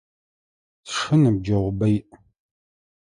[0.89, 2.01] Сшы ныбджэгъубэ иӏ.